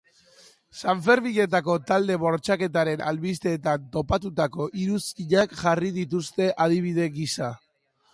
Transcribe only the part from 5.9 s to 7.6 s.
dituzte adibide gisa.